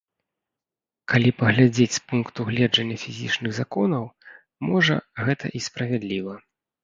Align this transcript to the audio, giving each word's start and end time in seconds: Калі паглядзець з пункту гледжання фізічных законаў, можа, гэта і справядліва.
Калі 1.11 1.29
паглядзець 1.41 1.97
з 1.97 2.01
пункту 2.11 2.45
гледжання 2.49 2.97
фізічных 3.03 3.51
законаў, 3.59 4.03
можа, 4.73 4.95
гэта 5.27 5.45
і 5.61 5.65
справядліва. 5.69 6.33